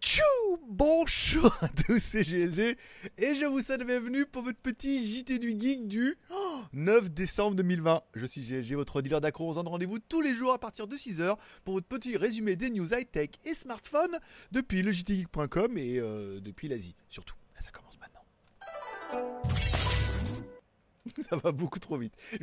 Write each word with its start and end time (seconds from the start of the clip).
Tchou 0.00 0.22
Bonjour 0.68 1.56
à 1.60 1.68
tous, 1.68 1.98
c'est 1.98 2.22
GLG 2.22 2.76
et 3.18 3.34
je 3.34 3.46
vous 3.46 3.60
souhaite 3.60 3.84
bienvenue 3.84 4.26
pour 4.26 4.42
votre 4.42 4.58
petit 4.58 5.06
JT 5.06 5.38
du 5.38 5.58
Geek 5.58 5.88
du 5.88 6.16
oh, 6.32 6.60
9 6.72 7.10
décembre 7.10 7.56
2020. 7.56 8.02
Je 8.14 8.26
suis 8.26 8.42
GLG, 8.42 8.74
votre 8.74 9.02
dealer 9.02 9.20
d'accro. 9.20 9.48
On 9.48 9.50
se 9.50 9.56
donne 9.56 9.68
rendez-vous 9.68 9.98
tous 9.98 10.20
les 10.20 10.34
jours 10.34 10.52
à 10.52 10.58
partir 10.58 10.86
de 10.86 10.96
6h 10.96 11.36
pour 11.64 11.74
votre 11.74 11.86
petit 11.86 12.16
résumé 12.16 12.56
des 12.56 12.70
news 12.70 12.88
high-tech 12.92 13.30
et 13.44 13.54
smartphones 13.54 14.18
depuis 14.52 14.82
le 14.82 14.92
jtgeek.com 14.92 15.78
et 15.78 15.98
euh, 15.98 16.40
depuis 16.40 16.68
l'Asie 16.68 16.94
surtout. 17.08 17.34
Là, 17.54 17.62
ça 17.62 17.70
commence 17.70 17.98
maintenant. 17.98 19.39
Ça 21.30 21.36
va 21.36 21.50
beaucoup 21.52 21.78
trop 21.78 21.96
vite. 21.96 22.14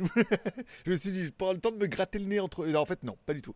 je 0.84 0.90
me 0.90 0.96
suis 0.96 1.10
dit, 1.12 1.24
je 1.26 1.30
prends 1.30 1.52
le 1.52 1.60
temps 1.60 1.70
de 1.70 1.76
me 1.76 1.86
gratter 1.86 2.18
le 2.18 2.24
nez 2.24 2.40
entre. 2.40 2.66
Non, 2.66 2.80
en 2.80 2.86
fait, 2.86 3.02
non, 3.04 3.16
pas 3.24 3.34
du 3.34 3.40
tout. 3.42 3.54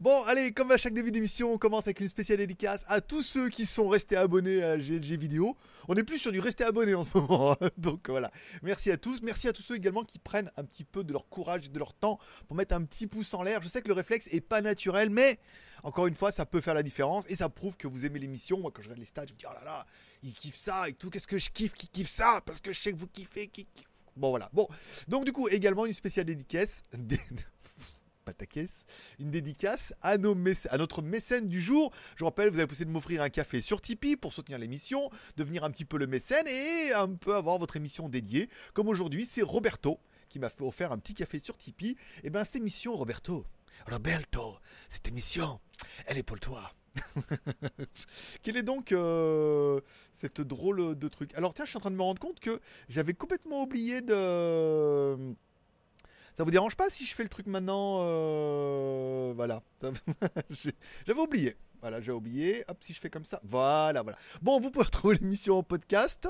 Bon, 0.00 0.22
allez, 0.24 0.52
comme 0.52 0.70
à 0.70 0.76
chaque 0.76 0.94
début 0.94 1.10
d'émission, 1.10 1.52
on 1.52 1.58
commence 1.58 1.84
avec 1.84 2.00
une 2.00 2.08
spéciale 2.08 2.38
dédicace 2.38 2.84
à 2.86 3.00
tous 3.00 3.22
ceux 3.22 3.48
qui 3.48 3.66
sont 3.66 3.88
restés 3.88 4.16
abonnés 4.16 4.62
à 4.62 4.76
GLG 4.78 5.18
Vidéo. 5.18 5.56
On 5.88 5.96
est 5.96 6.04
plus 6.04 6.18
sur 6.18 6.32
du 6.32 6.40
rester 6.40 6.64
abonné 6.64 6.94
en 6.94 7.04
ce 7.04 7.16
moment. 7.18 7.56
hein. 7.60 7.70
Donc 7.78 8.08
voilà. 8.08 8.30
Merci 8.62 8.90
à 8.90 8.96
tous. 8.96 9.22
Merci 9.22 9.48
à 9.48 9.52
tous 9.52 9.62
ceux 9.62 9.76
également 9.76 10.04
qui 10.04 10.18
prennent 10.18 10.50
un 10.56 10.64
petit 10.64 10.84
peu 10.84 11.02
de 11.04 11.12
leur 11.12 11.28
courage 11.28 11.66
et 11.66 11.68
de 11.68 11.78
leur 11.78 11.92
temps 11.92 12.18
pour 12.46 12.56
mettre 12.56 12.74
un 12.74 12.84
petit 12.84 13.06
pouce 13.06 13.34
en 13.34 13.42
l'air. 13.42 13.60
Je 13.62 13.68
sais 13.68 13.82
que 13.82 13.88
le 13.88 13.94
réflexe 13.94 14.28
est 14.32 14.40
pas 14.40 14.60
naturel, 14.60 15.10
mais 15.10 15.38
encore 15.82 16.06
une 16.06 16.14
fois, 16.14 16.30
ça 16.32 16.46
peut 16.46 16.60
faire 16.60 16.74
la 16.74 16.82
différence 16.82 17.28
et 17.28 17.34
ça 17.36 17.48
prouve 17.48 17.76
que 17.76 17.88
vous 17.88 18.06
aimez 18.06 18.18
l'émission. 18.20 18.58
Moi, 18.58 18.70
quand 18.72 18.82
je 18.82 18.88
regarde 18.88 19.00
les 19.00 19.06
stats, 19.06 19.26
je 19.26 19.32
me 19.34 19.38
dis, 19.38 19.44
oh 19.48 19.54
là 19.54 19.64
là, 19.64 19.86
ils 20.22 20.32
kiffent 20.32 20.56
ça 20.58 20.88
et 20.88 20.92
tout. 20.94 21.10
Qu'est-ce 21.10 21.26
que 21.26 21.38
je 21.38 21.50
kiffe 21.50 21.74
qui 21.74 21.88
kiffe 21.88 22.08
ça? 22.08 22.40
Parce 22.46 22.60
que 22.60 22.72
je 22.72 22.80
sais 22.80 22.92
que 22.92 22.98
vous 22.98 23.08
kiffez, 23.08 23.48
qui 23.48 23.64
kiffe. 23.66 23.88
Bon 24.16 24.30
voilà. 24.30 24.48
Bon, 24.52 24.68
donc 25.08 25.24
du 25.24 25.32
coup 25.32 25.48
également 25.48 25.86
une 25.86 25.92
spéciale 25.92 26.26
dédicace, 26.26 26.82
dé- 26.96 27.18
pas 28.24 28.32
ta 28.32 28.46
caisse, 28.46 28.84
une 29.18 29.30
dédicace 29.30 29.92
à, 30.00 30.16
nos 30.16 30.34
à 30.70 30.78
notre 30.78 31.02
mécène 31.02 31.48
du 31.48 31.60
jour. 31.60 31.92
Je 32.16 32.20
vous 32.20 32.24
rappelle, 32.26 32.48
vous 32.48 32.58
avez 32.58 32.66
possibilité 32.66 32.88
de 32.88 32.92
m'offrir 32.94 33.22
un 33.22 33.28
café 33.28 33.60
sur 33.60 33.80
Tipeee 33.82 34.16
pour 34.16 34.32
soutenir 34.32 34.58
l'émission, 34.58 35.10
devenir 35.36 35.62
un 35.64 35.70
petit 35.70 35.84
peu 35.84 35.98
le 35.98 36.06
mécène 36.06 36.46
et 36.46 36.92
un 36.94 37.08
peu 37.08 37.34
avoir 37.36 37.58
votre 37.58 37.76
émission 37.76 38.08
dédiée. 38.08 38.48
Comme 38.72 38.88
aujourd'hui, 38.88 39.26
c'est 39.26 39.42
Roberto 39.42 40.00
qui 40.28 40.38
m'a 40.38 40.48
fait 40.48 40.62
offert 40.64 40.90
un 40.90 40.98
petit 40.98 41.14
café 41.14 41.38
sur 41.42 41.58
Tipeee. 41.58 41.96
Et 42.22 42.30
ben 42.30 42.44
cette 42.44 42.56
émission, 42.56 42.96
Roberto, 42.96 43.44
Roberto, 43.90 44.56
cette 44.88 45.06
émission, 45.08 45.60
elle 46.06 46.16
est 46.18 46.22
pour 46.22 46.40
toi. 46.40 46.72
Quel 48.42 48.56
est 48.56 48.62
donc 48.62 48.92
euh, 48.92 49.80
cette 50.14 50.40
drôle 50.40 50.98
de 50.98 51.08
truc? 51.08 51.34
Alors 51.34 51.54
tiens, 51.54 51.64
je 51.64 51.70
suis 51.70 51.76
en 51.76 51.80
train 51.80 51.90
de 51.90 51.96
me 51.96 52.02
rendre 52.02 52.20
compte 52.20 52.40
que 52.40 52.60
j'avais 52.88 53.14
complètement 53.14 53.62
oublié 53.62 54.00
de... 54.00 55.34
Ça 56.36 56.42
vous 56.42 56.50
dérange 56.50 56.76
pas 56.76 56.90
si 56.90 57.06
je 57.06 57.14
fais 57.14 57.22
le 57.22 57.28
truc 57.28 57.46
maintenant 57.46 57.98
euh, 58.00 59.32
Voilà. 59.36 59.62
J'avais 61.06 61.20
oublié. 61.20 61.56
Voilà, 61.80 62.00
j'ai 62.00 62.12
oublié. 62.12 62.64
Hop, 62.66 62.78
si 62.80 62.92
je 62.92 62.98
fais 62.98 63.10
comme 63.10 63.26
ça. 63.26 63.40
Voilà, 63.44 64.02
voilà. 64.02 64.18
Bon, 64.42 64.58
vous 64.58 64.70
pouvez 64.70 64.86
retrouver 64.86 65.18
l'émission 65.18 65.58
en 65.58 65.62
podcast. 65.62 66.28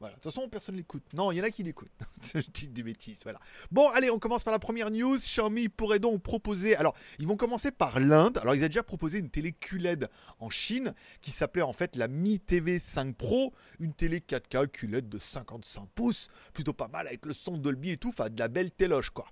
Voilà. 0.00 0.14
De 0.14 0.20
toute 0.20 0.32
façon, 0.32 0.48
personne 0.48 0.76
l'écoute. 0.76 1.02
Non, 1.12 1.32
il 1.32 1.38
y 1.38 1.40
en 1.40 1.44
a 1.44 1.50
qui 1.50 1.62
l'écoutent. 1.64 1.90
je 2.34 2.40
dis 2.52 2.68
des 2.68 2.82
bêtises. 2.82 3.20
Voilà. 3.24 3.40
Bon, 3.72 3.88
allez, 3.88 4.10
on 4.10 4.18
commence 4.18 4.44
par 4.44 4.52
la 4.52 4.60
première 4.60 4.90
news. 4.90 5.16
Xiaomi 5.16 5.68
pourrait 5.68 5.98
donc 5.98 6.22
proposer. 6.22 6.76
Alors, 6.76 6.94
ils 7.18 7.26
vont 7.26 7.36
commencer 7.36 7.72
par 7.72 7.98
l'Inde. 7.98 8.38
Alors, 8.38 8.54
ils 8.54 8.62
ont 8.62 8.68
déjà 8.68 8.84
proposé 8.84 9.18
une 9.18 9.30
télé 9.30 9.52
QLED 9.52 10.08
en 10.38 10.50
Chine 10.50 10.94
qui 11.20 11.32
s'appelait 11.32 11.62
en 11.62 11.72
fait 11.72 11.96
la 11.96 12.06
Mi 12.06 12.38
TV 12.38 12.78
5 12.78 13.16
Pro, 13.16 13.52
une 13.80 13.92
télé 13.92 14.20
4K 14.20 14.68
QLED 14.68 15.08
de 15.08 15.18
55 15.18 15.88
pouces, 15.94 16.28
plutôt 16.52 16.72
pas 16.72 16.88
mal 16.88 17.06
avec 17.06 17.26
le 17.26 17.34
son 17.34 17.58
Dolby 17.58 17.90
et 17.90 17.96
tout, 17.96 18.10
enfin 18.10 18.30
de 18.30 18.38
la 18.38 18.48
belle 18.48 18.70
téloche 18.70 19.10
quoi. 19.10 19.26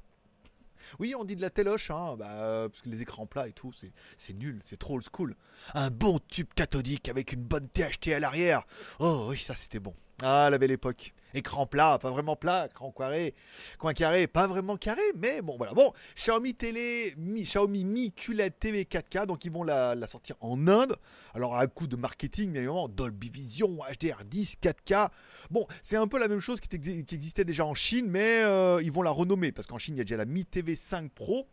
Oui, 0.98 1.14
on 1.18 1.24
dit 1.24 1.36
de 1.36 1.42
la 1.42 1.50
téloche, 1.50 1.90
hein, 1.90 2.16
bah, 2.18 2.30
euh, 2.30 2.68
parce 2.68 2.82
que 2.82 2.88
les 2.88 3.02
écrans 3.02 3.26
plats 3.26 3.48
et 3.48 3.52
tout, 3.52 3.72
c'est, 3.72 3.92
c'est 4.16 4.32
nul, 4.32 4.60
c'est 4.64 4.78
trop 4.78 4.94
old 4.94 5.04
school. 5.12 5.36
Un 5.74 5.90
bon 5.90 6.18
tube 6.28 6.48
cathodique 6.54 7.08
avec 7.08 7.32
une 7.32 7.42
bonne 7.42 7.68
THT 7.68 8.12
à 8.14 8.20
l'arrière. 8.20 8.66
Oh 8.98 9.26
oui, 9.30 9.38
ça 9.38 9.54
c'était 9.54 9.80
bon. 9.80 9.94
Ah, 10.22 10.48
la 10.50 10.58
belle 10.58 10.70
époque. 10.70 11.12
Écran 11.36 11.66
plat, 11.66 11.98
pas 11.98 12.10
vraiment 12.10 12.34
plat, 12.34 12.66
écran 12.70 12.90
carré, 12.92 13.34
coin 13.78 13.92
carré, 13.92 14.26
pas 14.26 14.46
vraiment 14.46 14.78
carré, 14.78 15.02
mais 15.16 15.42
bon 15.42 15.58
voilà. 15.58 15.74
Bon, 15.74 15.92
Xiaomi 16.14 16.54
télé, 16.54 17.12
Mi, 17.18 17.42
Xiaomi 17.42 17.84
Mi 17.84 18.10
QLED 18.10 18.58
TV 18.58 18.84
4K, 18.84 19.26
donc 19.26 19.44
ils 19.44 19.52
vont 19.52 19.62
la, 19.62 19.94
sortir 20.08 20.36
en 20.40 20.66
Inde. 20.66 20.96
Alors 21.34 21.54
à 21.54 21.66
coup 21.66 21.86
de 21.86 21.94
marketing, 21.96 22.52
bien 22.52 22.62
évidemment, 22.62 22.88
Dolby 22.88 23.28
Vision, 23.28 23.76
HDR10, 23.86 24.54
4K. 24.62 25.10
Bon, 25.50 25.66
c'est 25.82 25.96
un 25.96 26.08
peu 26.08 26.18
la 26.18 26.28
même 26.28 26.40
chose 26.40 26.58
qui, 26.58 26.68
exi- 26.74 27.04
qui 27.04 27.14
existait 27.14 27.44
déjà 27.44 27.66
en 27.66 27.74
Chine, 27.74 28.06
mais 28.08 28.42
euh, 28.42 28.80
ils 28.82 28.90
vont 28.90 29.02
la 29.02 29.10
renommer 29.10 29.52
parce 29.52 29.68
qu'en 29.68 29.76
Chine 29.76 29.94
il 29.96 29.98
y 29.98 30.00
a 30.00 30.04
déjà 30.04 30.16
la 30.16 30.24
Mi 30.24 30.46
TV 30.46 30.74
5 30.74 31.12
Pro, 31.12 31.46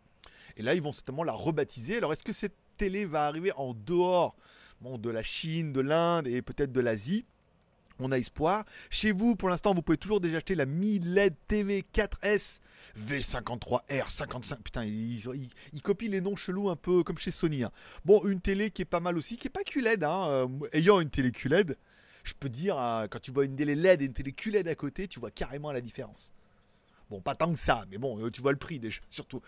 et 0.55 0.61
là 0.61 0.75
ils 0.75 0.81
vont 0.81 0.93
certainement 0.93 1.25
la 1.25 1.33
rebaptiser. 1.33 1.97
Alors 1.97 2.13
est-ce 2.13 2.23
que 2.23 2.31
cette 2.31 2.55
télé 2.77 3.03
va 3.03 3.27
arriver 3.27 3.51
en 3.57 3.73
dehors 3.73 4.37
de 4.81 5.09
la 5.09 5.23
Chine, 5.23 5.73
de 5.73 5.81
l'Inde 5.81 6.27
et 6.29 6.41
peut-être 6.41 6.71
de 6.71 6.79
l'Asie? 6.79 7.25
On 7.99 8.11
a 8.11 8.17
espoir. 8.17 8.65
Chez 8.89 9.11
vous, 9.11 9.35
pour 9.35 9.49
l'instant, 9.49 9.73
vous 9.73 9.81
pouvez 9.81 9.97
toujours 9.97 10.19
déjà 10.19 10.37
acheter 10.37 10.55
la 10.55 10.65
Mi 10.65 10.99
LED 10.99 11.35
TV 11.47 11.83
4S 11.93 12.59
V53R 12.99 14.09
55. 14.09 14.59
Putain, 14.61 14.85
ils, 14.85 15.81
copient 15.81 16.09
les 16.09 16.21
noms 16.21 16.35
chelous 16.35 16.69
un 16.69 16.75
peu 16.75 17.03
comme 17.03 17.17
chez 17.17 17.31
Sony. 17.31 17.63
hein. 17.63 17.71
Bon, 18.05 18.23
une 18.25 18.41
télé 18.41 18.71
qui 18.71 18.81
est 18.81 18.85
pas 18.85 18.99
mal 18.99 19.17
aussi, 19.17 19.37
qui 19.37 19.47
est 19.47 19.51
pas 19.51 19.63
QLED. 19.63 20.03
Hein. 20.03 20.27
euh, 20.27 20.47
ayant 20.73 20.99
une 20.99 21.09
télé 21.09 21.31
QLED, 21.31 21.77
je 22.23 22.33
peux 22.39 22.49
dire, 22.49 22.77
hein, 22.77 23.07
quand 23.09 23.19
tu 23.19 23.31
vois 23.31 23.45
une 23.45 23.55
télé 23.55 23.75
LED 23.75 24.01
et 24.01 24.05
une 24.05 24.13
télé 24.13 24.31
QLED 24.31 24.67
à 24.67 24.75
côté, 24.75 25.07
tu 25.07 25.19
vois 25.19 25.31
carrément 25.31 25.71
la 25.71 25.81
différence. 25.81 26.33
Bon, 27.09 27.21
pas 27.21 27.35
tant 27.35 27.51
que 27.51 27.59
ça, 27.59 27.85
mais 27.91 27.97
bon, 27.97 28.17
euh, 28.19 28.31
tu 28.31 28.41
vois 28.41 28.53
le 28.53 28.57
prix 28.57 28.79
déjà, 28.79 29.01
surtout. 29.09 29.41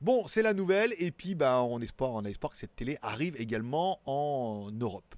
Bon, 0.00 0.26
c'est 0.26 0.42
la 0.42 0.54
nouvelle, 0.54 0.94
et 0.98 1.10
puis 1.10 1.34
bah, 1.34 1.62
on, 1.62 1.80
on 2.00 2.24
a 2.24 2.28
espoir 2.28 2.52
que 2.52 2.58
cette 2.58 2.76
télé 2.76 2.98
arrive 3.00 3.40
également 3.40 4.00
en 4.06 4.70
Europe. 4.72 5.14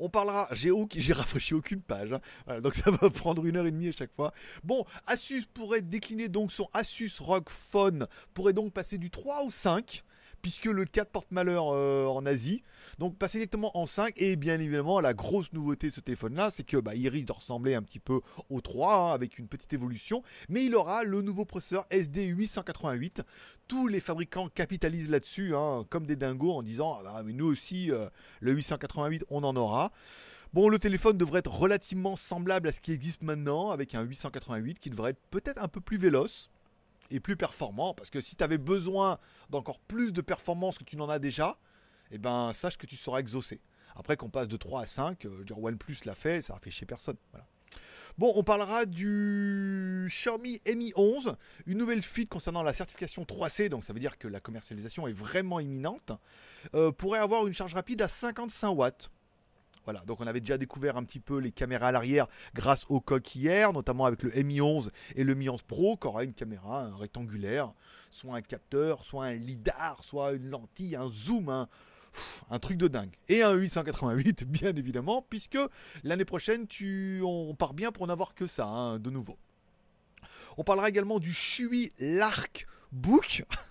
On 0.00 0.08
parlera, 0.08 0.48
j'ai 0.52 0.72
rafraîchi 1.12 1.54
aucune 1.54 1.82
page, 1.82 2.12
hein. 2.12 2.60
Donc 2.60 2.74
ça 2.84 2.90
va 2.90 3.10
prendre 3.10 3.44
une 3.44 3.56
heure 3.56 3.66
et 3.66 3.70
demie 3.70 3.88
à 3.88 3.92
chaque 3.92 4.14
fois. 4.14 4.32
Bon, 4.64 4.84
Asus 5.06 5.44
pourrait 5.52 5.82
décliner 5.82 6.28
donc 6.28 6.52
son 6.52 6.68
Asus 6.72 7.12
ROG 7.20 7.48
Phone, 7.48 8.06
pourrait 8.34 8.54
donc 8.54 8.72
passer 8.72 8.98
du 8.98 9.10
3 9.10 9.42
au 9.42 9.50
5, 9.50 10.02
puisque 10.42 10.66
le 10.66 10.84
4 10.84 11.10
porte 11.10 11.30
malheur 11.30 11.66
euh, 11.70 12.06
en 12.06 12.26
Asie. 12.26 12.62
Donc 12.98 13.16
passer 13.16 13.38
directement 13.38 13.76
en 13.76 13.86
5, 13.86 14.14
et 14.16 14.36
bien 14.36 14.58
évidemment 14.60 15.00
la 15.00 15.14
grosse 15.14 15.52
nouveauté 15.52 15.88
de 15.88 15.94
ce 15.94 16.00
téléphone-là, 16.00 16.50
c'est 16.50 16.64
que 16.64 16.76
bah, 16.76 16.92
risque 16.94 17.26
de 17.26 17.32
ressembler 17.32 17.74
un 17.74 17.82
petit 17.82 17.98
peu 17.98 18.20
au 18.48 18.60
3, 18.60 18.94
hein, 18.94 19.14
avec 19.14 19.38
une 19.38 19.48
petite 19.48 19.72
évolution, 19.72 20.22
mais 20.48 20.64
il 20.64 20.74
aura 20.74 21.02
le 21.02 21.22
nouveau 21.22 21.44
processeur 21.44 21.86
SD888. 21.90 23.22
Tous 23.68 23.86
les 23.86 24.00
fabricants 24.00 24.48
capitalisent 24.48 25.10
là-dessus, 25.10 25.54
hein, 25.54 25.84
comme 25.90 26.06
des 26.06 26.16
dingos, 26.16 26.52
en 26.52 26.62
disant, 26.62 26.98
ah 27.00 27.02
bah, 27.02 27.22
mais 27.24 27.32
nous 27.32 27.46
aussi, 27.46 27.90
euh, 27.90 28.08
le 28.40 28.52
888, 28.52 29.24
on 29.30 29.44
en 29.44 29.56
aura. 29.56 29.92
Bon, 30.52 30.68
le 30.68 30.80
téléphone 30.80 31.16
devrait 31.16 31.38
être 31.38 31.54
relativement 31.54 32.16
semblable 32.16 32.68
à 32.68 32.72
ce 32.72 32.80
qui 32.80 32.92
existe 32.92 33.22
maintenant, 33.22 33.70
avec 33.70 33.94
un 33.94 34.02
888 34.02 34.80
qui 34.80 34.90
devrait 34.90 35.12
être 35.12 35.22
peut-être 35.30 35.62
un 35.62 35.68
peu 35.68 35.80
plus 35.80 35.96
véloce 35.96 36.50
et 37.10 37.20
plus 37.20 37.36
performant, 37.36 37.94
parce 37.94 38.10
que 38.10 38.20
si 38.20 38.36
tu 38.36 38.44
avais 38.44 38.58
besoin 38.58 39.18
d'encore 39.50 39.80
plus 39.80 40.12
de 40.12 40.20
performance 40.20 40.78
que 40.78 40.84
tu 40.84 40.96
n'en 40.96 41.08
as 41.08 41.18
déjà, 41.18 41.58
eh 42.10 42.18
ben 42.18 42.52
sache 42.52 42.76
que 42.76 42.86
tu 42.86 42.96
seras 42.96 43.18
exaucé. 43.18 43.60
Après 43.96 44.16
qu'on 44.16 44.30
passe 44.30 44.48
de 44.48 44.56
3 44.56 44.82
à 44.82 44.86
5, 44.86 45.24
euh, 45.24 45.30
je 45.32 45.36
veux 45.38 45.44
dire 45.44 45.62
OnePlus 45.62 45.98
l'a 46.04 46.14
fait, 46.14 46.42
ça 46.42 46.54
a 46.54 46.58
fait 46.58 46.70
chez 46.70 46.86
personne. 46.86 47.16
Bon, 48.18 48.32
on 48.34 48.42
parlera 48.42 48.86
du 48.86 50.06
Xiaomi 50.08 50.60
Mi 50.66 50.92
11, 50.96 51.36
une 51.66 51.78
nouvelle 51.78 52.02
fuite 52.02 52.28
concernant 52.28 52.62
la 52.62 52.72
certification 52.72 53.22
3C, 53.22 53.68
donc 53.68 53.84
ça 53.84 53.92
veut 53.92 54.00
dire 54.00 54.18
que 54.18 54.28
la 54.28 54.40
commercialisation 54.40 55.06
est 55.06 55.12
vraiment 55.12 55.60
imminente, 55.60 56.12
euh, 56.74 56.92
pourrait 56.92 57.20
avoir 57.20 57.46
une 57.46 57.54
charge 57.54 57.74
rapide 57.74 58.02
à 58.02 58.08
55 58.08 58.70
watts. 58.70 59.10
Voilà, 59.90 60.04
donc 60.06 60.20
on 60.20 60.26
avait 60.28 60.38
déjà 60.38 60.56
découvert 60.56 60.96
un 60.96 61.02
petit 61.02 61.18
peu 61.18 61.38
les 61.38 61.50
caméras 61.50 61.88
à 61.88 61.90
l'arrière 61.90 62.28
grâce 62.54 62.84
au 62.88 63.00
coq 63.00 63.34
hier, 63.34 63.72
notamment 63.72 64.04
avec 64.04 64.22
le 64.22 64.30
Mi 64.44 64.60
11 64.60 64.92
et 65.16 65.24
le 65.24 65.34
Mi 65.34 65.48
11 65.48 65.62
Pro, 65.62 65.96
qui 65.96 66.06
aura 66.06 66.22
une 66.22 66.32
caméra 66.32 66.96
rectangulaire, 66.96 67.72
soit 68.08 68.36
un 68.36 68.40
capteur, 68.40 69.04
soit 69.04 69.24
un 69.24 69.34
lidar, 69.34 70.04
soit 70.04 70.34
une 70.34 70.48
lentille, 70.48 70.94
un 70.94 71.10
zoom, 71.10 71.66
un, 72.50 72.58
truc 72.60 72.76
de 72.76 72.86
dingue. 72.86 73.16
Et 73.28 73.42
un 73.42 73.52
888, 73.52 74.44
bien 74.44 74.76
évidemment, 74.76 75.26
puisque 75.28 75.58
l'année 76.04 76.24
prochaine, 76.24 76.68
tu, 76.68 77.20
on 77.24 77.56
part 77.56 77.74
bien 77.74 77.90
pour 77.90 78.06
n'avoir 78.06 78.32
que 78.32 78.46
ça, 78.46 78.66
hein, 78.66 79.00
de 79.00 79.10
nouveau. 79.10 79.38
On 80.56 80.62
parlera 80.62 80.88
également 80.88 81.18
du 81.18 81.32
Shui 81.32 81.92
Lark 81.98 82.68
Book. 82.92 83.42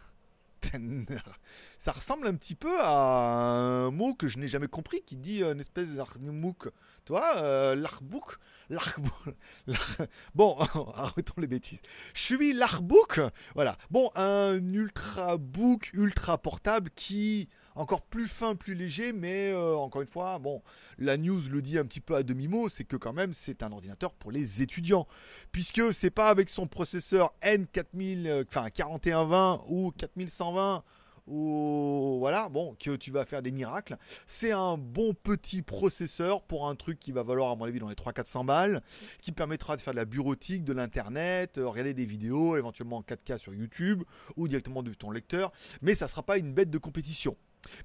Ça 1.77 1.91
ressemble 1.91 2.27
un 2.27 2.35
petit 2.35 2.55
peu 2.55 2.79
à 2.81 2.89
un 2.91 3.91
mot 3.91 4.13
que 4.13 4.27
je 4.27 4.37
n'ai 4.39 4.47
jamais 4.47 4.67
compris 4.67 5.01
qui 5.05 5.17
dit 5.17 5.41
une 5.43 5.59
espèce 5.59 5.87
d'armouk. 5.89 6.69
Toi, 7.05 7.37
euh, 7.37 7.75
l'arbouk 7.75 8.37
L'arbouk. 8.69 9.11
l'ar- 9.67 10.07
Bon, 10.35 10.57
arrêtons 10.95 11.39
les 11.41 11.47
bêtises. 11.47 11.79
Shui 12.13 12.53
Larbook. 12.53 13.19
Voilà. 13.55 13.77
Bon, 13.89 14.11
un 14.15 14.57
ultra 14.73 15.37
book 15.37 15.89
ultra 15.93 16.37
portable 16.37 16.91
qui 16.95 17.49
encore 17.79 18.01
plus 18.01 18.27
fin, 18.27 18.55
plus 18.55 18.75
léger, 18.75 19.13
mais 19.13 19.51
euh, 19.51 19.75
encore 19.75 20.01
une 20.01 20.07
fois, 20.07 20.37
bon, 20.37 20.61
la 20.97 21.15
news 21.15 21.41
le 21.49 21.61
dit 21.61 21.77
un 21.77 21.85
petit 21.85 22.01
peu 22.01 22.15
à 22.15 22.23
demi-mot, 22.23 22.67
c'est 22.69 22.83
que 22.83 22.97
quand 22.97 23.13
même 23.13 23.33
c'est 23.33 23.63
un 23.63 23.71
ordinateur 23.71 24.13
pour 24.13 24.31
les 24.31 24.61
étudiants, 24.61 25.07
puisque 25.53 25.93
c'est 25.93 26.09
pas 26.09 26.27
avec 26.27 26.49
son 26.49 26.67
processeur 26.67 27.33
N4000, 27.41 28.27
euh, 28.27 28.43
enfin 28.47 28.69
4120 28.69 29.63
ou 29.69 29.91
4120 29.97 30.83
ou 31.29 32.17
voilà, 32.19 32.49
bon, 32.49 32.75
que 32.79 32.95
tu 32.95 33.11
vas 33.11 33.23
faire 33.23 33.41
des 33.41 33.51
miracles. 33.51 33.97
C'est 34.25 34.51
un 34.51 34.77
bon 34.77 35.13
petit 35.13 35.61
processeur 35.61 36.41
pour 36.41 36.67
un 36.67 36.75
truc 36.75 36.99
qui 36.99 37.11
va 37.11 37.23
valoir 37.23 37.51
à 37.51 37.55
mon 37.55 37.65
avis 37.65 37.79
dans 37.79 37.87
les 37.87 37.95
300-400 37.95 38.45
balles, 38.45 38.81
qui 39.21 39.31
permettra 39.31 39.77
de 39.77 39.81
faire 39.81 39.93
de 39.93 39.99
la 39.99 40.05
bureautique, 40.05 40.63
de 40.63 40.73
l'internet, 40.73 41.57
euh, 41.57 41.67
regarder 41.67 41.93
des 41.93 42.05
vidéos, 42.05 42.57
éventuellement 42.57 42.97
en 42.97 43.03
4K 43.03 43.37
sur 43.37 43.53
YouTube 43.53 44.03
ou 44.35 44.47
directement 44.47 44.83
de 44.83 44.93
ton 44.93 45.11
lecteur, 45.11 45.51
mais 45.81 45.93
ça 45.95 46.07
sera 46.07 46.23
pas 46.23 46.37
une 46.37 46.51
bête 46.51 46.71
de 46.71 46.77
compétition. 46.79 47.37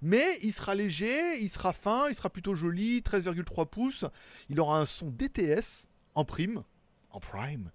Mais 0.02 0.38
il 0.42 0.52
sera 0.52 0.74
léger, 0.74 1.38
il 1.40 1.48
sera 1.48 1.72
fin, 1.72 2.08
il 2.08 2.14
sera 2.14 2.30
plutôt 2.30 2.54
joli, 2.54 3.00
13,3 3.00 3.66
pouces. 3.68 4.04
Il 4.48 4.60
aura 4.60 4.78
un 4.78 4.86
son 4.86 5.10
DTS 5.10 5.86
en 6.14 6.24
prime, 6.24 6.62
en 7.10 7.20
prime, 7.20 7.70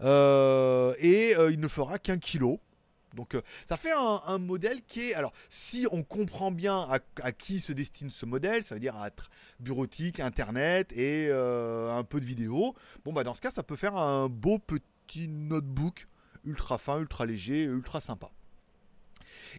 euh, 0.00 0.94
et 0.98 1.34
euh, 1.36 1.50
il 1.50 1.60
ne 1.60 1.68
fera 1.68 1.98
qu'un 1.98 2.18
kilo. 2.18 2.60
Donc 3.14 3.34
euh, 3.34 3.40
ça 3.66 3.78
fait 3.78 3.92
un, 3.92 4.38
modèle 4.38 4.82
qui 4.86 5.10
est... 5.10 5.14
Alors 5.14 5.32
si 5.48 5.86
on 5.90 6.02
comprend 6.02 6.52
bien 6.52 6.86
à, 7.22 7.32
qui 7.32 7.60
se 7.60 7.72
destine 7.72 8.10
ce 8.10 8.26
modèle, 8.26 8.62
ça 8.62 8.74
veut 8.74 8.80
dire 8.80 8.96
à 8.96 9.08
être 9.08 9.30
bureautique, 9.60 10.20
internet 10.20 10.92
et 10.92 11.30
un 11.30 12.04
peu 12.04 12.20
de 12.20 12.26
vidéo, 12.26 12.74
bon 13.04 13.14
bah 13.14 13.24
dans 13.24 13.34
ce 13.34 13.40
cas 13.40 13.50
ça 13.50 13.62
peut 13.62 13.76
faire 13.76 13.96
un 13.96 14.28
beau 14.28 14.58
petit 14.58 15.26
notebook 15.26 16.06
ultra 16.44 16.76
fin, 16.76 16.98
ultra 16.98 17.24
léger, 17.24 17.64
ultra 17.64 18.00
sympa. 18.00 18.30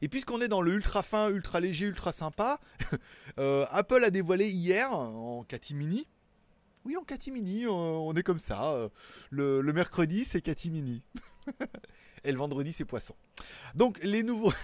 Et 0.01 0.09
puisqu'on 0.09 0.41
est 0.41 0.47
dans 0.47 0.61
le 0.61 0.73
ultra 0.73 1.03
fin, 1.03 1.29
ultra 1.29 1.59
léger, 1.59 1.85
ultra 1.85 2.11
sympa, 2.11 2.59
euh, 3.39 3.65
Apple 3.71 4.03
a 4.03 4.09
dévoilé 4.09 4.49
hier 4.49 4.91
en 4.93 5.43
catimini. 5.43 6.07
Oui, 6.85 6.95
en 6.95 7.03
catimini, 7.03 7.67
on 7.67 8.13
est 8.15 8.23
comme 8.23 8.39
ça. 8.39 8.89
Le, 9.29 9.61
le 9.61 9.73
mercredi, 9.73 10.23
c'est 10.23 10.41
catimini. 10.41 11.03
et 12.23 12.31
le 12.31 12.37
vendredi 12.37 12.73
c'est 12.73 12.85
poisson. 12.85 13.15
Donc 13.75 13.99
les 14.03 14.23
nouveaux... 14.23 14.53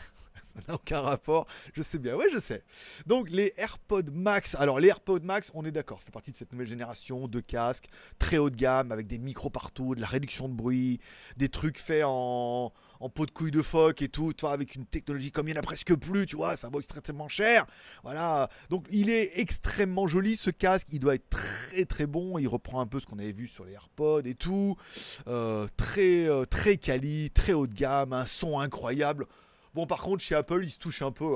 ça 0.55 0.61
n'a 0.67 0.75
aucun 0.75 1.01
rapport, 1.01 1.47
je 1.73 1.81
sais 1.81 1.99
bien, 1.99 2.15
ouais 2.15 2.27
je 2.31 2.39
sais. 2.39 2.63
Donc 3.05 3.29
les 3.29 3.53
AirPods 3.57 4.11
Max, 4.11 4.55
alors 4.55 4.79
les 4.79 4.87
AirPods 4.87 5.19
Max, 5.21 5.51
on 5.53 5.65
est 5.65 5.71
d'accord, 5.71 6.01
fait 6.01 6.11
partie 6.11 6.31
de 6.31 6.37
cette 6.37 6.51
nouvelle 6.51 6.67
génération 6.67 7.27
de 7.27 7.39
casques 7.39 7.89
très 8.19 8.37
haut 8.37 8.49
de 8.49 8.55
gamme 8.55 8.91
avec 8.91 9.07
des 9.07 9.17
micros 9.17 9.49
partout, 9.49 9.95
de 9.95 10.01
la 10.01 10.07
réduction 10.07 10.47
de 10.47 10.53
bruit, 10.53 10.99
des 11.37 11.49
trucs 11.49 11.77
faits 11.77 12.03
en, 12.05 12.71
pot 13.13 13.25
de 13.25 13.31
couille 13.31 13.51
de 13.51 13.61
phoque 13.61 14.01
et 14.01 14.09
tout, 14.09 14.33
avec 14.43 14.75
une 14.75 14.85
technologie 14.85 15.31
comme 15.31 15.47
il 15.47 15.51
n'y 15.51 15.57
en 15.57 15.61
a 15.61 15.63
presque 15.63 15.95
plus, 15.95 16.25
tu 16.25 16.35
vois, 16.35 16.57
ça 16.57 16.69
vaut 16.69 16.79
extrêmement 16.79 17.27
cher. 17.27 17.65
Voilà. 18.03 18.49
Donc 18.69 18.87
il 18.89 19.09
est 19.09 19.39
extrêmement 19.39 20.07
joli 20.07 20.35
ce 20.35 20.49
casque, 20.49 20.87
il 20.91 20.99
doit 20.99 21.15
être 21.15 21.29
très 21.29 21.85
très 21.85 22.07
bon, 22.07 22.37
il 22.39 22.47
reprend 22.47 22.81
un 22.81 22.87
peu 22.87 22.99
ce 22.99 23.05
qu'on 23.05 23.19
avait 23.19 23.31
vu 23.31 23.47
sur 23.47 23.65
les 23.65 23.73
AirPods 23.73 24.21
et 24.25 24.33
tout. 24.33 24.75
Euh, 25.27 25.67
très 25.77 26.27
euh, 26.27 26.45
très 26.45 26.77
quali, 26.77 27.29
très 27.31 27.53
haut 27.53 27.67
de 27.67 27.73
gamme, 27.73 28.13
un 28.13 28.25
son 28.25 28.59
incroyable. 28.59 29.27
Bon, 29.75 29.86
par 29.86 30.00
contre, 30.00 30.24
chez 30.24 30.36
Apple, 30.36 30.62
il 30.63 30.72
se 30.72 30.80
touche 30.80 31.01
un 31.01 31.12
peu. 31.12 31.36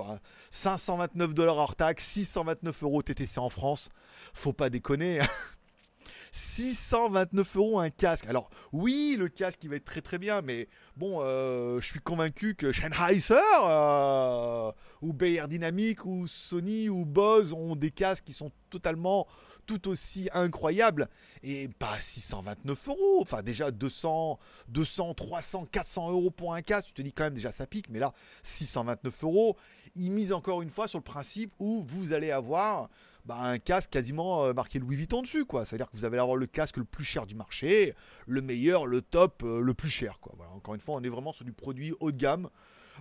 529 0.50 1.30
hein. 1.30 1.34
dollars 1.34 1.58
hors 1.58 1.76
taxe, 1.76 2.06
629 2.06 2.84
euros 2.84 3.02
TTC 3.02 3.38
en 3.38 3.50
France. 3.50 3.90
Faut 4.34 4.54
pas 4.54 4.70
déconner. 4.70 5.20
Hein. 5.20 5.28
629 6.32 7.58
euros 7.58 7.80
un 7.82 7.90
casque. 7.90 8.28
Alors 8.28 8.50
oui, 8.74 9.16
le 9.18 9.28
casque 9.30 9.64
il 9.64 9.70
va 9.70 9.76
être 9.78 9.86
très 9.86 10.02
très 10.02 10.18
bien, 10.18 10.42
mais 10.42 10.68
bon, 10.96 11.20
euh, 11.22 11.80
je 11.82 11.86
suis 11.86 12.00
convaincu 12.00 12.56
que 12.56 12.72
Sennheiser 12.72 13.36
euh, 13.64 14.72
ou 15.02 15.14
Bayer 15.14 15.48
Dynamic 15.48 16.06
ou 16.06 16.28
Sony 16.28 16.90
ou 16.90 17.06
Bose 17.06 17.54
ont 17.54 17.76
des 17.76 17.92
casques 17.92 18.26
qui 18.26 18.34
sont 18.34 18.52
totalement 18.70 19.28
tout 19.66 19.88
aussi 19.88 20.30
incroyables 20.34 21.10
et 21.44 21.68
pas 21.68 22.00
629 22.00 22.88
euros. 22.90 23.20
Enfin 23.22 23.44
déjà 23.44 23.70
200, 23.70 24.40
200, 24.70 25.14
300, 25.14 25.68
400 25.72 26.12
euros 26.12 26.32
pour 26.32 26.54
un 26.54 26.62
casque. 26.62 26.88
Tu 26.88 26.94
te 26.94 27.02
dis 27.02 27.14
quand 27.14 27.26
même 27.26 27.36
déjà 27.36 27.52
ça 27.52 27.68
pique, 27.68 27.90
mais 27.90 28.00
là 28.00 28.14
629 28.44 29.24
euros. 29.24 29.58
Ils 29.96 30.12
misent 30.12 30.34
encore 30.34 30.62
une 30.62 30.70
fois 30.70 30.88
sur 30.88 30.98
le 30.98 31.04
principe 31.04 31.54
où 31.60 31.84
vous 31.88 32.14
allez 32.14 32.32
avoir 32.32 32.90
bah, 33.26 33.38
un 33.40 33.58
casque 33.58 33.92
quasiment 33.92 34.46
euh, 34.46 34.54
marqué 34.54 34.80
Louis 34.80 34.96
Vuitton 34.96 35.22
dessus, 35.22 35.46
quoi. 35.46 35.66
C'est-à-dire 35.66 35.90
que 35.90 35.98
vous 35.98 36.06
allez 36.06 36.18
avoir 36.18 36.38
le 36.38 36.48
casque 36.48 36.78
le 36.78 36.84
plus 36.84 37.04
cher 37.04 37.26
du 37.26 37.36
marché, 37.36 37.94
le 38.28 38.42
meilleur, 38.42 38.86
le 38.86 39.02
top, 39.02 39.44
euh, 39.44 39.62
le 39.62 39.74
plus 39.74 39.90
cher, 39.90 40.20
quoi. 40.20 40.34
encore 40.56 40.74
une 40.74 40.82
fois, 40.82 40.96
on 40.96 41.04
est 41.04 41.10
vraiment 41.10 41.32
sur 41.32 41.46
du 41.46 41.52
produit 41.52 41.94
haut 42.00 42.12
de 42.12 42.18
gamme. 42.18 42.50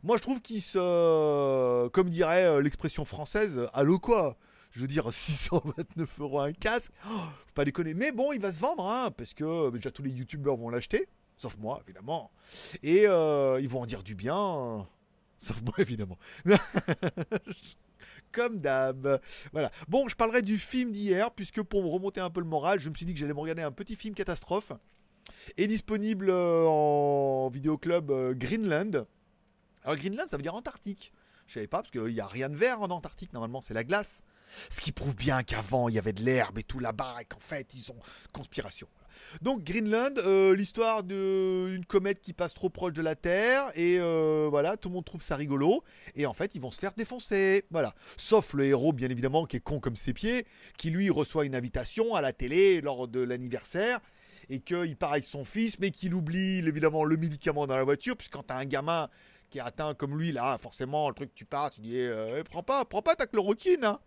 Moi, 0.03 0.17
je 0.17 0.23
trouve 0.23 0.41
qu'il 0.41 0.63
se, 0.63 1.89
comme 1.89 2.09
dirait 2.09 2.45
euh, 2.45 2.61
l'expression 2.61 3.05
française, 3.05 3.69
allô 3.73 3.99
quoi? 3.99 4.37
Je 4.71 4.81
veux 4.81 4.87
dire, 4.87 5.09
629 5.13 6.21
euros 6.21 6.41
un 6.41 6.53
casque, 6.53 6.93
oh, 7.07 7.19
faut 7.47 7.55
pas 7.55 7.65
déconner. 7.65 7.95
Mais 7.95 8.13
bon, 8.13 8.33
il 8.33 8.41
va 8.41 8.53
se 8.53 8.61
vendre, 8.61 8.87
hein, 8.87 9.11
parce 9.17 9.35
que 9.35 9.71
déjà 9.71 9.91
tous 9.91 10.03
les 10.03 10.11
youtubeurs 10.11 10.57
vont 10.57 10.69
l'acheter, 10.69 11.09
sauf 11.37 11.57
moi, 11.59 11.81
évidemment. 11.85 12.31
Et 12.83 13.05
ils 13.05 13.69
vont 13.69 13.81
en 13.81 13.87
dire 13.87 14.03
du 14.03 14.15
bien, 14.15 14.87
sauf 15.39 15.63
moi, 15.63 15.75
évidemment. 15.79 16.19
comme 18.33 18.61
d'hab. 18.61 19.21
Voilà. 19.53 19.71
Bon, 19.89 20.09
je 20.09 20.17
parlerai 20.17 20.43
du 20.43 20.59
film 20.59 20.93
d'hier, 20.93 21.31
puisque 21.31 21.63
pour 21.63 21.83
me 21.83 21.89
remonter 21.89 22.21
un 22.21 22.31
peu 22.31 22.41
le 22.41 22.47
moral, 22.47 22.81
je 22.81 22.91
me 22.91 22.95
suis 22.95 23.07
dit 23.07 23.15
que 23.15 23.21
j'allais 23.21 23.35
me 23.35 23.41
regarder 23.41 23.63
un 23.63 23.73
petit 23.73 23.97
film 23.97 24.15
catastrophe. 24.15 24.73
Est 25.57 25.67
disponible 25.67 26.31
euh, 26.31 26.65
en 26.67 27.49
vidéoclub 27.51 28.11
euh, 28.11 28.35
Greenland. 28.35 29.07
Alors 29.85 29.97
Greenland, 29.97 30.29
ça 30.29 30.37
veut 30.37 30.43
dire 30.43 30.55
Antarctique. 30.55 31.13
Je 31.47 31.55
savais 31.55 31.67
pas, 31.67 31.79
parce 31.79 31.91
qu'il 31.91 32.03
n'y 32.05 32.21
a 32.21 32.27
rien 32.27 32.49
de 32.49 32.57
vert 32.57 32.83
en 32.83 32.91
Antarctique, 32.91 33.33
normalement 33.33 33.61
c'est 33.61 33.75
la 33.75 33.85
glace. 33.85 34.23
Ce 34.71 34.81
qui 34.81 34.93
prouve 34.93 35.15
bien 35.15 35.43
qu'avant 35.43 35.89
il 35.89 35.95
y 35.95 35.99
avait 35.99 36.13
de 36.13 36.23
l'herbe 36.23 36.59
et 36.59 36.63
tout 36.63 36.79
là-bas, 36.79 37.17
et 37.21 37.25
qu'en 37.25 37.41
fait 37.41 37.75
ils 37.75 37.91
ont 37.91 37.99
conspiration. 38.33 38.89
Donc 39.43 39.65
Greenland, 39.65 40.19
euh, 40.19 40.55
l'histoire 40.55 41.03
d'une 41.03 41.85
comète 41.87 42.21
qui 42.21 42.33
passe 42.33 42.55
trop 42.55 42.71
proche 42.71 42.93
de 42.93 43.03
la 43.03 43.15
Terre 43.15 43.71
et 43.75 43.99
euh, 43.99 44.47
voilà, 44.51 44.77
tout 44.77 44.89
le 44.89 44.95
monde 44.95 45.05
trouve 45.05 45.23
ça 45.23 45.37
rigolo 45.37 45.85
et 46.15 46.27
en 46.27 46.35
fait 46.35 46.55
ils 46.55 46.61
vont 46.61 46.71
se 46.71 46.79
faire 46.79 46.93
défoncer, 46.93 47.65
voilà. 47.71 47.95
Sauf 48.17 48.55
le 48.55 48.65
héros 48.65 48.93
bien 48.93 49.09
évidemment 49.09 49.47
qui 49.47 49.57
est 49.57 49.61
con 49.61 49.81
comme 49.81 49.97
ses 49.97 50.13
pieds, 50.13 50.47
qui 50.77 50.91
lui 50.91 51.11
reçoit 51.11 51.45
une 51.45 51.55
invitation 51.55 52.15
à 52.15 52.21
la 52.21 52.33
télé 52.33 52.81
lors 52.81 53.09
de 53.09 53.21
l'anniversaire 53.21 54.01
et 54.51 54.61
qu'il 54.61 54.97
part 54.97 55.13
avec 55.13 55.25
son 55.25 55.45
fils 55.45 55.79
mais 55.79 55.91
qu'il 55.91 56.15
oublie 56.15 56.59
évidemment 56.59 57.05
le 57.05 57.17
médicament 57.17 57.67
dans 57.67 57.77
la 57.77 57.85
voiture 57.85 58.17
puisque 58.17 58.33
quand 58.33 58.45
t'as 58.45 58.57
un 58.57 58.65
gamin 58.65 59.09
qui 59.51 59.59
est 59.59 59.63
atteint 59.63 59.95
comme 59.95 60.19
lui 60.19 60.33
là, 60.33 60.59
forcément 60.59 61.09
le 61.09 61.15
truc 61.15 61.35
tu 61.35 61.45
pars, 61.45 61.71
tu 61.71 61.81
dis 61.81 61.97
eh, 61.97 62.39
eh, 62.39 62.45
prends 62.45 62.63
pas, 62.63 62.85
prends 62.85 63.03
pas 63.03 63.15
ta 63.15 63.27
chloroquine 63.27 63.85
hein. 63.85 63.99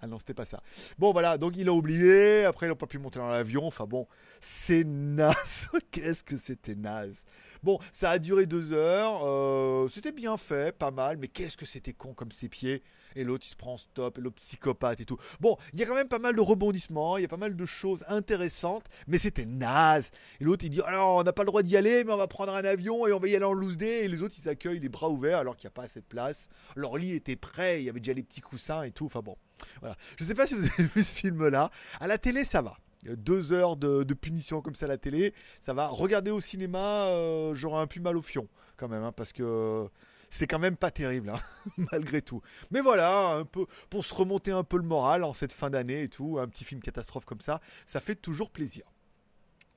Ah 0.00 0.06
non, 0.06 0.18
c'était 0.18 0.34
pas 0.34 0.44
ça. 0.44 0.62
Bon, 0.98 1.12
voilà, 1.12 1.38
donc 1.38 1.56
il 1.56 1.68
a 1.68 1.72
oublié. 1.72 2.44
Après, 2.44 2.66
il 2.66 2.68
n'a 2.68 2.74
pas 2.74 2.86
pu 2.86 2.98
monter 2.98 3.18
dans 3.18 3.28
l'avion. 3.28 3.66
Enfin 3.66 3.86
bon, 3.86 4.06
c'est 4.40 4.84
naze. 4.84 5.68
Qu'est-ce 5.90 6.24
que 6.24 6.36
c'était 6.36 6.74
naze? 6.74 7.24
Bon, 7.62 7.78
ça 7.92 8.10
a 8.10 8.18
duré 8.18 8.46
deux 8.46 8.72
heures. 8.72 9.20
Euh, 9.24 9.88
c'était 9.88 10.12
bien 10.12 10.36
fait, 10.36 10.76
pas 10.76 10.90
mal. 10.90 11.18
Mais 11.18 11.28
qu'est-ce 11.28 11.56
que 11.56 11.66
c'était 11.66 11.92
con 11.92 12.14
comme 12.14 12.32
ses 12.32 12.48
pieds? 12.48 12.82
Et 13.16 13.24
l'autre 13.24 13.44
il 13.46 13.50
se 13.50 13.56
prend 13.56 13.76
stop, 13.76 14.18
et 14.18 14.20
l'autre 14.20 14.36
psychopathe 14.36 15.00
et 15.00 15.04
tout. 15.04 15.18
Bon, 15.40 15.56
il 15.72 15.80
y 15.80 15.82
a 15.82 15.86
quand 15.86 15.94
même 15.94 16.08
pas 16.08 16.18
mal 16.18 16.36
de 16.36 16.40
rebondissements, 16.40 17.18
il 17.18 17.22
y 17.22 17.24
a 17.24 17.28
pas 17.28 17.36
mal 17.36 17.56
de 17.56 17.66
choses 17.66 18.04
intéressantes, 18.08 18.84
mais 19.08 19.18
c'était 19.18 19.46
naze. 19.46 20.10
Et 20.40 20.44
l'autre 20.44 20.64
il 20.64 20.70
dit 20.70 20.80
alors 20.82 21.16
on 21.16 21.22
n'a 21.22 21.32
pas 21.32 21.42
le 21.42 21.48
droit 21.48 21.62
d'y 21.62 21.76
aller, 21.76 22.04
mais 22.04 22.12
on 22.12 22.16
va 22.16 22.28
prendre 22.28 22.54
un 22.54 22.64
avion 22.64 23.06
et 23.06 23.12
on 23.12 23.18
va 23.18 23.28
y 23.28 23.34
aller 23.34 23.44
en 23.44 23.52
loose 23.52 23.76
day. 23.76 24.04
Et 24.04 24.08
les 24.08 24.22
autres 24.22 24.34
ils 24.38 24.42
s'accueillent 24.42 24.80
les 24.80 24.88
bras 24.88 25.10
ouverts 25.10 25.38
alors 25.38 25.56
qu'il 25.56 25.66
n'y 25.66 25.72
a 25.72 25.74
pas 25.74 25.84
assez 25.84 26.00
de 26.00 26.06
place. 26.06 26.48
Leur 26.76 26.96
lit 26.96 27.14
était 27.14 27.36
prêt, 27.36 27.82
il 27.82 27.84
y 27.84 27.88
avait 27.88 28.00
déjà 28.00 28.12
les 28.12 28.22
petits 28.22 28.42
coussins 28.42 28.84
et 28.84 28.92
tout. 28.92 28.99
Enfin 29.06 29.20
bon, 29.20 29.36
voilà. 29.80 29.96
Je 30.18 30.24
sais 30.24 30.34
pas 30.34 30.46
si 30.46 30.54
vous 30.54 30.64
avez 30.64 30.84
vu 30.84 31.02
ce 31.02 31.14
film 31.14 31.48
là. 31.48 31.70
À 32.00 32.06
la 32.06 32.18
télé 32.18 32.44
ça 32.44 32.62
va 32.62 32.76
deux 33.04 33.52
heures 33.52 33.76
de, 33.76 34.14
punition 34.14 34.60
comme 34.60 34.74
ça 34.74 34.86
à 34.86 34.88
la 34.88 34.98
télé, 34.98 35.34
ça 35.60 35.72
va. 35.72 35.86
Regarder 35.86 36.30
au 36.30 36.40
cinéma, 36.40 37.06
euh, 37.06 37.54
j'aurais 37.54 37.80
un 37.80 37.86
peu 37.86 38.00
mal 38.00 38.16
au 38.16 38.22
fion 38.22 38.48
quand 38.76 38.88
même, 38.88 39.02
hein, 39.02 39.12
parce 39.12 39.32
que 39.32 39.88
c'est 40.30 40.46
quand 40.46 40.58
même 40.58 40.76
pas 40.76 40.90
terrible, 40.90 41.30
hein, 41.30 41.40
malgré 41.92 42.22
tout. 42.22 42.40
Mais 42.70 42.80
voilà, 42.80 43.30
un 43.30 43.44
peu 43.44 43.66
pour 43.88 44.04
se 44.04 44.14
remonter 44.14 44.52
un 44.52 44.64
peu 44.64 44.76
le 44.76 44.84
moral 44.84 45.24
en 45.24 45.32
cette 45.32 45.52
fin 45.52 45.70
d'année 45.70 46.02
et 46.02 46.08
tout, 46.08 46.38
un 46.38 46.48
petit 46.48 46.64
film 46.64 46.80
catastrophe 46.80 47.24
comme 47.24 47.40
ça, 47.40 47.60
ça 47.86 48.00
fait 48.00 48.14
toujours 48.14 48.50
plaisir. 48.50 48.84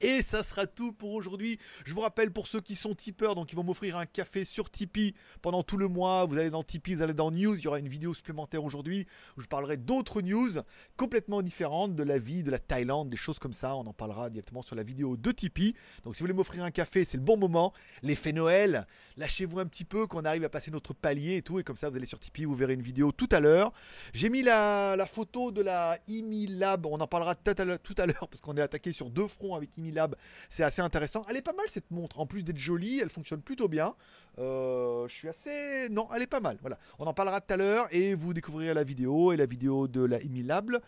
Et 0.04 0.22
ça 0.22 0.44
sera 0.44 0.68
tout 0.68 0.92
pour 0.92 1.14
aujourd'hui. 1.14 1.58
Je 1.86 1.94
vous 1.94 2.02
rappelle 2.02 2.30
pour 2.30 2.48
ceux 2.48 2.60
qui 2.60 2.76
sont 2.76 2.94
tipeurs, 2.94 3.36
donc 3.36 3.54
ils 3.54 3.56
vont 3.56 3.64
m'offrir 3.64 3.96
un 3.96 4.06
café 4.06 4.44
sur 4.44 4.70
Tipeee 4.70 5.16
pendant 5.42 5.64
tout 5.64 5.78
le 5.78 5.88
mois. 5.88 6.26
Vous 6.26 6.38
allez 6.38 6.50
dans 6.50 6.62
Tipeee, 6.62 6.96
vous 6.96 7.02
allez 7.02 7.14
dans 7.14 7.32
News. 7.32 7.56
Il 7.56 7.62
y 7.62 7.68
aura 7.68 7.80
une 7.80 7.88
vidéo 7.88 8.14
supplémentaire 8.14 8.66
aujourd'hui 8.66 9.08
où 9.38 9.42
je 9.42 9.48
parlerai 9.48 9.78
d'autres 9.78 10.22
news 10.22 10.60
complètement 10.98 11.42
différentes 11.42 11.96
de 11.96 12.04
la 12.04 12.20
vie 12.20 12.44
de 12.44 12.52
la 12.52 12.60
Thaïlande, 12.60 13.10
des 13.10 13.16
choses 13.16 13.40
comme 13.40 13.54
ça. 13.54 13.78
On 13.78 13.88
en 13.88 13.94
parlera 13.94 14.30
directement 14.30 14.62
sur 14.62 14.76
la 14.76 14.84
vidéo 14.84 15.16
de 15.16 15.32
Tipeee. 15.32 15.74
Donc 16.04 16.16
si 16.16 16.20
vous 16.20 16.26
voulez 16.26 16.34
m'offrir 16.34 16.66
un 16.66 16.72
café, 16.72 17.06
c'est 17.06 17.16
le 17.16 17.24
bon 17.24 17.38
moment. 17.38 17.72
L'effet 18.02 18.34
Noël, 18.34 18.86
lâchez-vous 19.16 19.60
un 19.60 19.66
petit 19.68 19.86
peu 19.86 20.06
qu'on 20.06 20.26
arrive 20.26 20.44
à 20.44 20.50
passer 20.50 20.70
notre 20.70 20.94
palier 20.94 21.38
et 21.38 21.42
tout. 21.42 21.62
Et 21.62 21.64
comme 21.64 21.78
ça, 21.78 21.90
vous 21.90 21.96
allez 21.96 22.06
sur 22.06 22.20
Tipeee, 22.20 22.44
vous 22.44 22.56
verrez 22.56 22.74
une 22.74 22.82
vidéo 22.82 23.14
tout 23.14 23.30
à 23.32 23.40
l'heure. 23.40 23.72
J'ai 24.14 24.30
mis 24.30 24.42
la, 24.42 24.98
photo 25.10 25.54
de 25.54 25.62
la 25.62 25.98
IMI 26.10 26.48
Lab. 26.48 26.88
On 26.88 27.00
en 27.00 27.08
parlera 27.08 27.36
tout 27.36 27.54
à 27.56 28.06
l'heure 28.06 28.28
parce 28.28 28.42
qu'on 28.42 28.58
est 28.58 28.62
attaqué 28.62 28.92
sur 28.92 29.10
deux 29.10 29.30
fronts 29.30 29.56
avec 29.56 29.70
IMI 29.78 29.93
c'est 30.50 30.64
assez 30.64 30.82
intéressant. 30.82 31.26
Elle 31.30 31.38
est 31.38 31.42
pas 31.42 31.54
mal 31.54 31.66
cette 31.70 31.92
montre. 31.92 32.20
En 32.20 32.26
plus 32.26 32.44
d'être 32.44 32.58
jolie, 32.58 33.00
elle 33.00 33.10
fonctionne 33.10 33.42
plutôt 33.42 33.68
bien. 33.68 33.96
Euh, 34.40 35.08
je 35.08 35.14
suis 35.14 35.30
assez. 35.30 35.90
Non, 35.90 36.08
elle 36.16 36.22
est 36.22 36.28
pas 36.28 36.40
mal. 36.40 36.58
Voilà. 36.62 36.78
On 37.00 37.06
en 37.06 37.14
parlera 37.14 37.42
tout 37.42 37.54
à 37.54 37.58
l'heure 37.58 37.88
et 37.92 38.14
vous 38.14 38.34
découvrirez 38.34 38.74
la 38.74 38.84
vidéo 38.84 39.32
et 39.32 39.38
la 39.38 39.46
vidéo 39.46 39.88
de 39.88 40.02
la 40.02 40.22
Emilable 40.22 40.82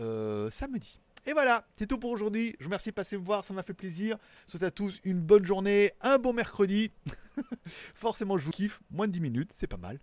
euh, 0.00 0.50
samedi. 0.50 1.00
Et 1.24 1.32
voilà, 1.32 1.64
c'est 1.76 1.86
tout 1.86 1.98
pour 1.98 2.10
aujourd'hui. 2.10 2.56
Je 2.58 2.64
vous 2.64 2.68
remercie 2.68 2.88
de 2.88 2.94
passer 2.94 3.16
me 3.16 3.24
voir, 3.24 3.44
ça 3.44 3.54
m'a 3.54 3.62
fait 3.62 3.74
plaisir. 3.74 4.18
Je 4.46 4.52
souhaite 4.52 4.64
à 4.64 4.70
tous 4.72 5.00
une 5.04 5.20
bonne 5.20 5.44
journée, 5.44 5.92
un 6.00 6.18
bon 6.18 6.32
mercredi. 6.32 6.90
Forcément, 7.94 8.38
je 8.38 8.44
vous 8.44 8.50
kiffe. 8.50 8.80
Moins 8.90 9.06
de 9.06 9.12
10 9.12 9.20
minutes, 9.20 9.50
c'est 9.54 9.68
pas 9.68 9.76
mal. 9.76 10.00